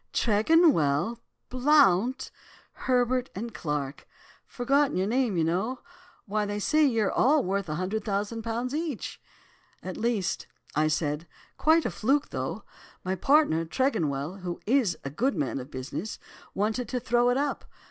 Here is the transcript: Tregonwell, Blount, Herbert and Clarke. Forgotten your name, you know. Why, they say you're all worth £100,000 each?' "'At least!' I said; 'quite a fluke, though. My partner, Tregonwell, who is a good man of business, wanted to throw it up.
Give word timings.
Tregonwell, 0.13 1.19
Blount, 1.49 2.31
Herbert 2.71 3.29
and 3.35 3.53
Clarke. 3.53 4.07
Forgotten 4.47 4.97
your 4.97 5.05
name, 5.05 5.37
you 5.37 5.43
know. 5.43 5.81
Why, 6.25 6.43
they 6.47 6.57
say 6.57 6.83
you're 6.87 7.11
all 7.11 7.43
worth 7.43 7.67
£100,000 7.67 8.73
each?' 8.73 9.21
"'At 9.83 9.97
least!' 9.97 10.47
I 10.75 10.87
said; 10.87 11.27
'quite 11.55 11.85
a 11.85 11.91
fluke, 11.91 12.29
though. 12.31 12.63
My 13.03 13.13
partner, 13.13 13.63
Tregonwell, 13.63 14.39
who 14.39 14.59
is 14.65 14.97
a 15.03 15.11
good 15.11 15.35
man 15.35 15.59
of 15.59 15.69
business, 15.69 16.17
wanted 16.55 16.89
to 16.89 16.99
throw 16.99 17.29
it 17.29 17.37
up. 17.37 17.65